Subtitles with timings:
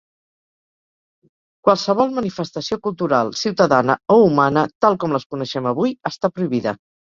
[1.69, 6.79] Qualsevol manifestació cultural, ciutadana o humana, tal com les coneixem avui, està prohibida.